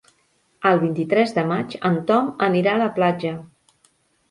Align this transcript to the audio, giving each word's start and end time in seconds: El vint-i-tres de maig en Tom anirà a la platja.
El 0.69 0.79
vint-i-tres 0.83 1.35
de 1.35 1.43
maig 1.51 1.77
en 1.91 2.01
Tom 2.09 2.33
anirà 2.49 2.75
a 2.75 2.83
la 2.85 2.91
platja. 2.99 3.37